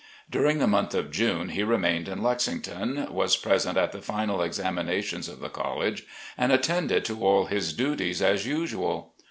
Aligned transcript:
During 0.31 0.57
the 0.57 0.65
month 0.65 0.95
of 0.95 1.11
June 1.11 1.49
he 1.49 1.61
remained 1.61 2.07
in 2.07 2.23
Lexington, 2.23 3.05
was 3.13 3.37
present 3.37 3.77
at 3.77 3.91
the 3.91 4.01
final 4.01 4.41
examinations 4.41 5.29
of 5.29 5.41
the 5.41 5.47
college, 5.49 6.05
and 6.39 6.51
attended 6.51 7.05
to 7.05 7.23
all 7.23 7.45
his 7.45 7.71
duties 7.71 8.19
as 8.19 8.47
usual. 8.47 9.13